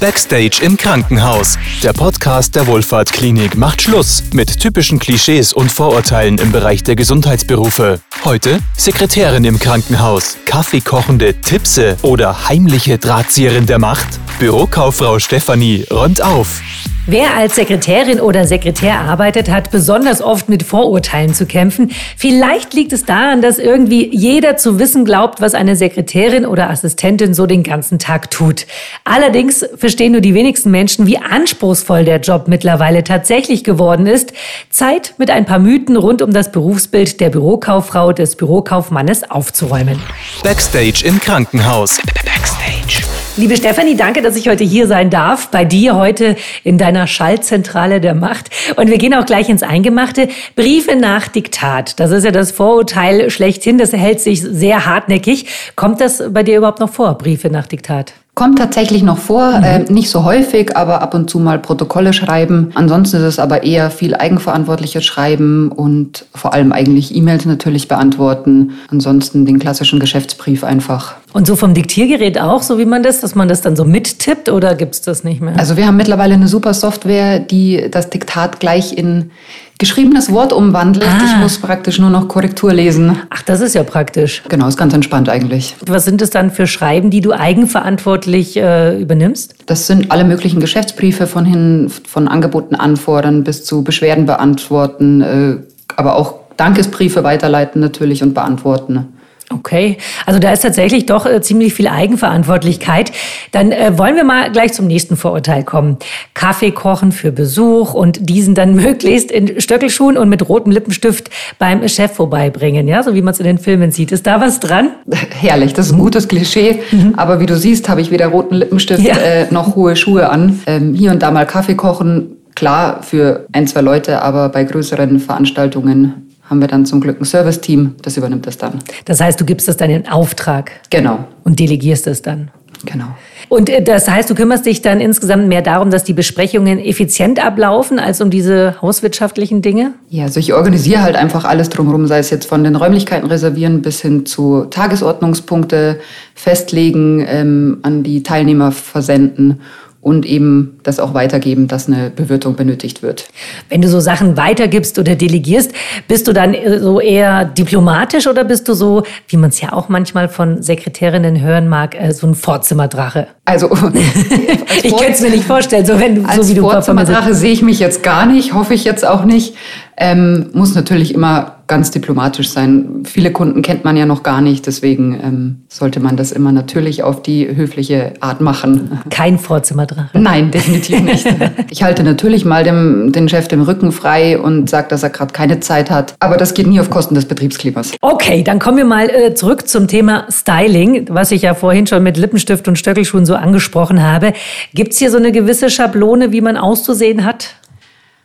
[0.00, 1.58] Backstage im Krankenhaus.
[1.82, 8.00] Der Podcast der Wohlfahrtklinik macht Schluss mit typischen Klischees und Vorurteilen im Bereich der Gesundheitsberufe.
[8.24, 14.20] Heute Sekretärin im Krankenhaus, Kaffeekochende Tippse oder heimliche Drahtzieherin der Macht.
[14.38, 16.60] Bürokauffrau Stefanie räumt auf.
[17.08, 21.92] Wer als Sekretärin oder Sekretär arbeitet, hat besonders oft mit Vorurteilen zu kämpfen.
[22.16, 27.32] Vielleicht liegt es daran, dass irgendwie jeder zu wissen glaubt, was eine Sekretärin oder Assistentin
[27.32, 28.66] so den ganzen Tag tut.
[29.04, 34.32] Allerdings verstehen nur die wenigsten Menschen, wie anspruchsvoll der Job mittlerweile tatsächlich geworden ist.
[34.70, 40.02] Zeit, mit ein paar Mythen rund um das Berufsbild der Bürokauffrau, des Bürokaufmannes aufzuräumen.
[40.42, 42.00] Backstage im Krankenhaus.
[42.24, 43.04] Backstage.
[43.38, 48.00] Liebe Stefanie, danke, dass ich heute hier sein darf, bei dir heute in deiner Schallzentrale
[48.00, 48.48] der Macht.
[48.76, 50.28] Und wir gehen auch gleich ins Eingemachte.
[50.54, 52.00] Briefe nach Diktat.
[52.00, 53.76] Das ist ja das Vorurteil schlechthin.
[53.76, 55.48] Das hält sich sehr hartnäckig.
[55.76, 58.14] Kommt das bei dir überhaupt noch vor, Briefe nach Diktat?
[58.36, 59.64] Kommt tatsächlich noch vor, mhm.
[59.64, 62.70] äh, nicht so häufig, aber ab und zu mal Protokolle schreiben.
[62.74, 68.72] Ansonsten ist es aber eher viel eigenverantwortliches Schreiben und vor allem eigentlich E-Mails natürlich beantworten.
[68.90, 71.14] Ansonsten den klassischen Geschäftsbrief einfach.
[71.36, 74.48] Und so vom Diktiergerät auch, so wie man das, dass man das dann so mittippt
[74.48, 75.58] oder gibt's das nicht mehr?
[75.58, 79.32] Also wir haben mittlerweile eine super Software, die das Diktat gleich in
[79.78, 81.04] geschriebenes Wort umwandelt.
[81.06, 81.26] Ah.
[81.26, 83.18] Ich muss praktisch nur noch Korrektur lesen.
[83.28, 84.44] Ach, das ist ja praktisch.
[84.48, 85.76] Genau, ist ganz entspannt eigentlich.
[85.86, 89.56] Was sind es dann für Schreiben, die du eigenverantwortlich äh, übernimmst?
[89.66, 95.56] Das sind alle möglichen Geschäftsbriefe von hin, von Angeboten anfordern bis zu Beschwerden beantworten, äh,
[95.96, 99.08] aber auch Dankesbriefe weiterleiten natürlich und beantworten.
[99.48, 103.12] Okay, also da ist tatsächlich doch äh, ziemlich viel Eigenverantwortlichkeit.
[103.52, 105.98] Dann äh, wollen wir mal gleich zum nächsten Vorurteil kommen.
[106.34, 111.30] Kaffee kochen für Besuch und diesen dann möglichst in Stöckelschuhen und mit rotem Lippenstift
[111.60, 114.10] beim Chef vorbeibringen, ja, so wie man es in den Filmen sieht.
[114.10, 114.90] Ist da was dran?
[115.40, 116.80] Herrlich, das ist ein gutes Klischee.
[116.90, 117.14] Mhm.
[117.16, 119.14] Aber wie du siehst, habe ich weder roten Lippenstift ja.
[119.14, 120.60] äh, noch hohe Schuhe an.
[120.66, 125.20] Ähm, hier und da mal Kaffee kochen, klar für ein, zwei Leute, aber bei größeren
[125.20, 128.78] Veranstaltungen haben wir dann zum Glück ein Serviceteam, das übernimmt das dann.
[129.04, 130.72] Das heißt, du gibst das dann in Auftrag?
[130.90, 131.26] Genau.
[131.44, 132.50] Und delegierst es dann?
[132.84, 133.06] Genau.
[133.48, 137.44] Und äh, das heißt, du kümmerst dich dann insgesamt mehr darum, dass die Besprechungen effizient
[137.44, 139.94] ablaufen, als um diese hauswirtschaftlichen Dinge?
[140.10, 143.82] Ja, also ich organisiere halt einfach alles drumherum, sei es jetzt von den Räumlichkeiten reservieren
[143.82, 146.00] bis hin zu Tagesordnungspunkte
[146.34, 149.60] festlegen, ähm, an die Teilnehmer versenden
[150.06, 153.28] und eben das auch weitergeben, dass eine Bewirtung benötigt wird.
[153.68, 155.72] Wenn du so Sachen weitergibst oder delegierst,
[156.06, 159.88] bist du dann so eher diplomatisch oder bist du so, wie man es ja auch
[159.88, 163.26] manchmal von Sekretärinnen hören mag, äh, so ein Vorzimmerdrache?
[163.46, 163.68] Also
[164.84, 167.50] ich könnte es mir nicht vorstellen, so wenn du als so wie du Vorzimmerdrache sehe
[167.50, 169.56] ich mich jetzt gar nicht, hoffe ich jetzt auch nicht.
[169.96, 173.02] Ähm, muss natürlich immer ganz diplomatisch sein.
[173.04, 177.02] Viele Kunden kennt man ja noch gar nicht, deswegen ähm, sollte man das immer natürlich
[177.02, 179.00] auf die höfliche Art machen.
[179.10, 180.18] Kein Vorzimmerdrache.
[180.18, 181.26] Nein, definitiv nicht.
[181.70, 185.32] ich halte natürlich mal dem, den Chef den Rücken frei und sage, dass er gerade
[185.32, 186.14] keine Zeit hat.
[186.20, 187.92] Aber das geht nie auf Kosten des Betriebsklimas.
[188.00, 192.02] Okay, dann kommen wir mal äh, zurück zum Thema Styling, was ich ja vorhin schon
[192.02, 194.32] mit Lippenstift und Stöckelschuhen so angesprochen habe.
[194.74, 197.56] Gibt es hier so eine gewisse Schablone, wie man auszusehen hat?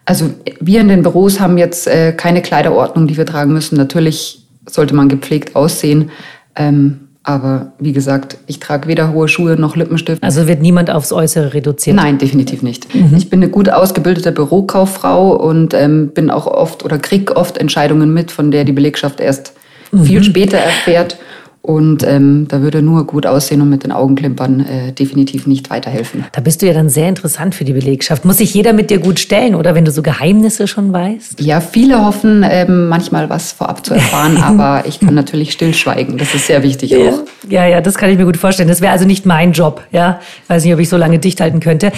[0.05, 3.77] Also wir in den Büros haben jetzt äh, keine Kleiderordnung, die wir tragen müssen.
[3.77, 6.11] Natürlich sollte man gepflegt aussehen.
[6.55, 10.23] Ähm, aber wie gesagt, ich trage weder hohe Schuhe noch Lippenstift.
[10.23, 11.95] Also wird niemand aufs Äußere reduziert?
[11.95, 12.93] Nein, definitiv nicht.
[12.95, 13.13] Mhm.
[13.15, 18.11] Ich bin eine gut ausgebildete Bürokauffrau und ähm, bin auch oft oder krieg oft Entscheidungen
[18.11, 19.53] mit, von der die Belegschaft erst
[19.91, 20.03] mhm.
[20.03, 21.17] viel später erfährt.
[21.63, 26.25] Und ähm, da würde nur gut aussehen und mit den Augenklimpern äh, definitiv nicht weiterhelfen.
[26.31, 28.25] Da bist du ja dann sehr interessant für die Belegschaft.
[28.25, 31.39] Muss sich jeder mit dir gut stellen oder wenn du so Geheimnisse schon weißt?
[31.39, 36.17] Ja, viele hoffen ähm, manchmal was vorab zu erfahren, aber ich kann natürlich stillschweigen.
[36.17, 37.19] Das ist sehr wichtig auch.
[37.47, 38.69] Ja, ja, das kann ich mir gut vorstellen.
[38.69, 39.83] Das wäre also nicht mein Job.
[39.91, 41.91] Ja, ich weiß nicht, ob ich so lange dicht halten könnte.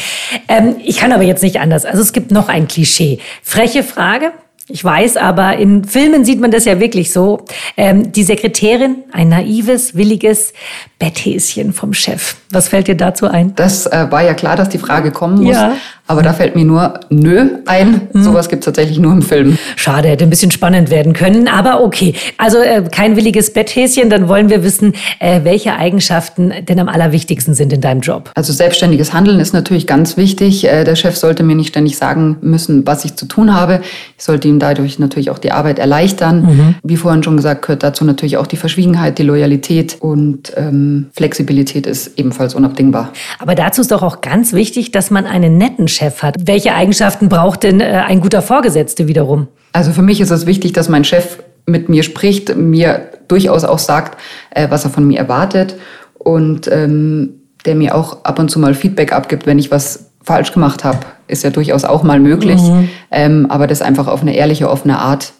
[0.49, 1.85] Ähm, ich kann aber jetzt nicht anders.
[1.85, 3.19] Also es gibt noch ein Klischee.
[3.41, 4.33] Freche Frage.
[4.69, 7.45] Ich weiß, aber in Filmen sieht man das ja wirklich so.
[7.75, 10.53] Ähm, die Sekretärin, ein naives, williges
[10.99, 12.37] Betthäschen vom Chef.
[12.49, 13.53] Was fällt dir dazu ein?
[13.55, 15.55] Das äh, war ja klar, dass die Frage kommen muss.
[15.55, 15.75] Ja.
[16.13, 18.01] Aber da fällt mir nur Nö ein.
[18.13, 18.21] Mhm.
[18.21, 19.57] Sowas gibt es tatsächlich nur im Film.
[19.75, 21.47] Schade, hätte ein bisschen spannend werden können.
[21.47, 22.13] Aber okay.
[22.37, 24.11] Also äh, kein williges Betthäschen.
[24.11, 28.29] Dann wollen wir wissen, äh, welche Eigenschaften denn am allerwichtigsten sind in deinem Job.
[28.35, 30.65] Also selbstständiges Handeln ist natürlich ganz wichtig.
[30.65, 33.81] Äh, der Chef sollte mir nicht ständig sagen müssen, was ich zu tun habe.
[34.15, 36.43] Ich sollte ihm dadurch natürlich auch die Arbeit erleichtern.
[36.43, 36.75] Mhm.
[36.83, 41.87] Wie vorhin schon gesagt, gehört dazu natürlich auch die Verschwiegenheit, die Loyalität und ähm, Flexibilität
[41.87, 43.11] ist ebenfalls unabdingbar.
[43.39, 46.35] Aber dazu ist doch auch ganz wichtig, dass man einen netten Chef hat.
[46.45, 49.47] Welche Eigenschaften braucht denn äh, ein guter Vorgesetzter wiederum?
[49.71, 53.79] Also für mich ist es wichtig, dass mein Chef mit mir spricht, mir durchaus auch
[53.79, 54.19] sagt,
[54.51, 55.75] äh, was er von mir erwartet
[56.17, 60.51] und ähm, der mir auch ab und zu mal Feedback abgibt, wenn ich was falsch
[60.51, 60.99] gemacht habe.
[61.27, 62.61] Ist ja durchaus auch mal möglich.
[62.61, 62.89] Mhm.
[63.11, 65.33] Ähm, aber das einfach auf eine ehrliche, offene Art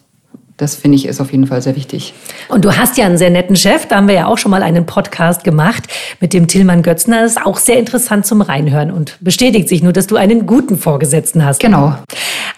[0.58, 2.14] das finde ich ist auf jeden Fall sehr wichtig.
[2.48, 4.64] Und du hast ja einen sehr netten Chef, da haben wir ja auch schon mal
[4.64, 5.84] einen Podcast gemacht
[6.20, 7.24] mit dem Tillmann Götzner.
[7.24, 10.78] Das ist auch sehr interessant zum Reinhören und bestätigt sich nur, dass du einen guten
[10.78, 11.60] Vorgesetzten hast.
[11.60, 11.96] Genau.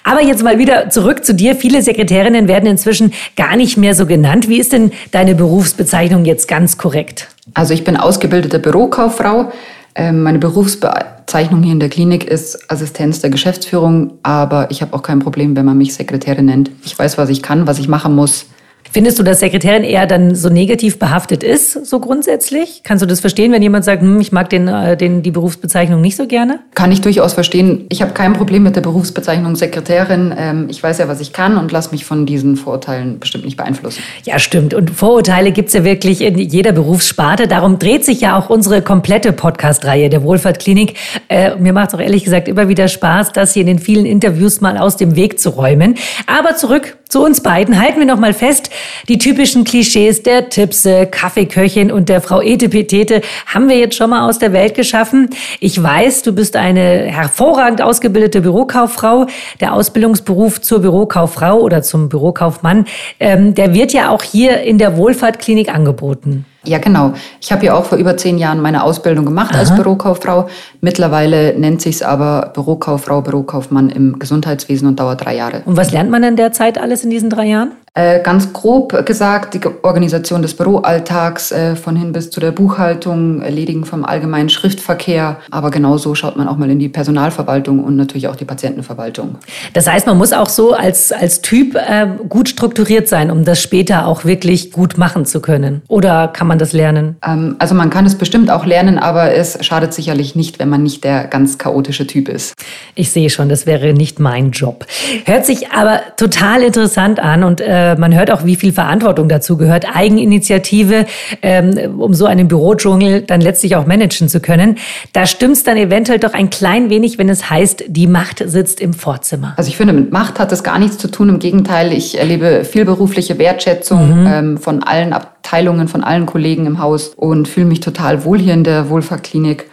[0.04, 1.56] Aber jetzt mal wieder zurück zu dir.
[1.56, 4.48] Viele Sekretärinnen werden inzwischen gar nicht mehr so genannt.
[4.48, 7.30] Wie ist denn deine Berufsbezeichnung jetzt ganz korrekt?
[7.54, 9.52] Also ich bin ausgebildete Bürokauffrau.
[9.96, 15.02] Ähm, meine Berufsbezeichnung hier in der Klinik ist Assistenz der Geschäftsführung, aber ich habe auch
[15.02, 16.70] kein Problem, wenn man mich Sekretärin nennt.
[16.84, 18.48] Ich weiß, was ich kann, was ich machen muss.
[18.96, 22.80] Findest du, dass Sekretärin eher dann so negativ behaftet ist, so grundsätzlich?
[22.86, 26.00] Kannst du das verstehen, wenn jemand sagt, hm, ich mag den, äh, den, die Berufsbezeichnung
[26.00, 26.60] nicht so gerne?
[26.76, 27.88] Kann ich durchaus verstehen.
[27.90, 30.34] Ich habe kein Problem mit der Berufsbezeichnung Sekretärin.
[30.38, 33.58] Ähm, ich weiß ja, was ich kann und lasse mich von diesen Vorurteilen bestimmt nicht
[33.58, 34.02] beeinflussen.
[34.24, 34.74] Ja, stimmt.
[34.74, 37.50] Und Vorurteile gibt es ja wirklich in jeder Berufssparte.
[37.50, 40.94] Darum dreht sich ja auch unsere komplette Podcast-Reihe der Wohlfahrtklinik.
[41.28, 44.06] Äh, mir macht es auch ehrlich gesagt immer wieder Spaß, das hier in den vielen
[44.06, 45.96] Interviews mal aus dem Weg zu räumen.
[46.28, 47.82] Aber zurück zu uns beiden.
[47.82, 48.70] Halten wir noch mal fest,
[49.08, 54.28] die typischen Klischees der Tipse, Kaffeeköchin und der Frau Etepetete haben wir jetzt schon mal
[54.28, 55.30] aus der Welt geschaffen.
[55.62, 59.28] Ich weiß, du bist eine hervorragend ausgebildete Bürokauffrau.
[59.62, 62.84] Der Ausbildungsberuf zur Bürokauffrau oder zum Bürokaufmann,
[63.22, 66.46] ähm, der wird ja auch hier in der Wohlfahrtklinik angeboten.
[66.68, 67.14] Ja, genau.
[67.42, 69.60] Ich habe ja auch vor über zehn Jahren meine Ausbildung gemacht Aha.
[69.60, 70.48] als Bürokauffrau.
[70.82, 75.62] Mittlerweile nennt sich es aber Bürokauffrau, Bürokaufmann im Gesundheitswesen und dauert drei Jahre.
[75.66, 77.72] Und was lernt man in der Zeit alles in diesen drei Jahren?
[77.98, 83.42] Äh, ganz grob gesagt, die Organisation des Büroalltags äh, von hin bis zu der Buchhaltung,
[83.42, 85.38] Erledigen vom allgemeinen Schriftverkehr.
[85.50, 89.38] Aber genauso schaut man auch mal in die Personalverwaltung und natürlich auch die Patientenverwaltung.
[89.72, 93.62] Das heißt, man muss auch so als, als Typ äh, gut strukturiert sein, um das
[93.62, 95.82] später auch wirklich gut machen zu können.
[95.88, 97.16] Oder kann man das lernen?
[97.26, 100.84] Ähm, also man kann es bestimmt auch lernen, aber es schadet sicherlich nicht, wenn man
[100.84, 102.56] nicht der ganz chaotische Typ ist.
[102.94, 104.86] Ich sehe schon, das wäre nicht mein Job.
[105.24, 109.30] Hört sich aber total interessant an und äh, äh, man hört auch, wie viel Verantwortung
[109.30, 111.06] dazu gehört, Eigeninitiative,
[111.42, 114.78] ähm, um so einen Bürodschungel dann letztlich auch managen zu können.
[115.14, 118.82] Da stimmt es dann eventuell doch ein klein wenig, wenn es heißt, die Macht sitzt
[118.82, 119.54] im Vorzimmer.
[119.58, 121.30] Also ich finde, mit Macht hat das gar nichts zu tun.
[121.30, 124.28] Im Gegenteil, ich erlebe viel berufliche Wertschätzung mhm.
[124.28, 128.54] ähm, von allen Abteilungen, von allen Kollegen im Haus und fühle mich total wohl hier
[128.54, 129.70] in der Wohlfahrtklinik.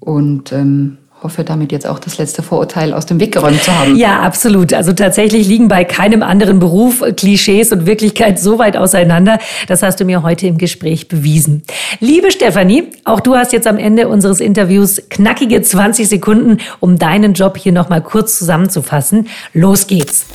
[0.00, 3.96] Und ähm, hoffe damit jetzt auch das letzte Vorurteil aus dem Weg geräumt zu haben.
[3.96, 4.74] Ja, absolut.
[4.74, 9.38] Also tatsächlich liegen bei keinem anderen Beruf Klischees und Wirklichkeit so weit auseinander.
[9.68, 11.62] Das hast du mir heute im Gespräch bewiesen.
[12.00, 17.34] Liebe Stefanie, auch du hast jetzt am Ende unseres Interviews knackige 20 Sekunden, um deinen
[17.34, 19.28] Job hier nochmal kurz zusammenzufassen.
[19.52, 20.26] Los geht's.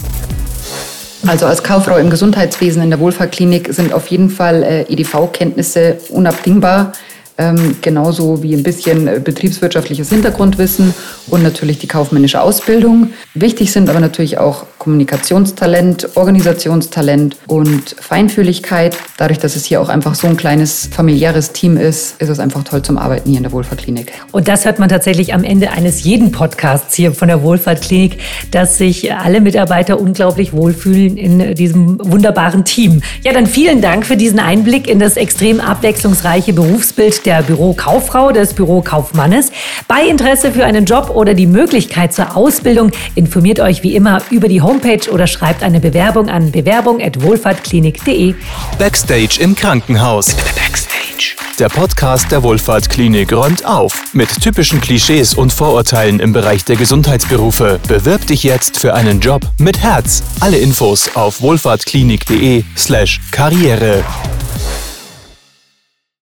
[1.26, 6.94] Also als Kauffrau im Gesundheitswesen in der Wohlfahrtklinik sind auf jeden Fall äh, EDV-Kenntnisse unabdingbar
[7.38, 10.94] ähm, genauso wie ein bisschen äh, betriebswirtschaftliches Hintergrundwissen
[11.28, 13.12] und natürlich die kaufmännische Ausbildung.
[13.34, 18.98] Wichtig sind aber natürlich auch Kommunikationstalent, Organisationstalent und Feinfühligkeit.
[19.18, 22.64] Dadurch, dass es hier auch einfach so ein kleines familiäres Team ist, ist es einfach
[22.64, 24.14] toll zum Arbeiten hier in der Wohlfahrtklinik.
[24.32, 28.18] Und das hört man tatsächlich am Ende eines jeden Podcasts hier von der Wohlfahrtklinik,
[28.52, 33.02] dass sich alle Mitarbeiter unglaublich wohlfühlen in diesem wunderbaren Team.
[33.24, 38.54] Ja, dann vielen Dank für diesen Einblick in das extrem abwechslungsreiche Berufsbild der Bürokauffrau, des
[38.54, 39.52] Bürokaufmannes.
[39.88, 44.48] Bei Interesse für einen Job oder die Möglichkeit zur Ausbildung informiert euch wie immer über
[44.48, 48.34] die Homepage oder schreibt eine Bewerbung an bewerbung@wohlfahrtklinik.de.
[48.80, 50.36] Backstage im Krankenhaus.
[50.56, 51.36] Backstage.
[51.60, 57.80] Der Podcast der Wohlfahrtklinik räumt auf mit typischen Klischees und Vorurteilen im Bereich der Gesundheitsberufe.
[57.88, 60.22] Bewirb dich jetzt für einen Job mit Herz.
[60.40, 64.04] Alle Infos auf wohlfahrtklinik.de/karriere.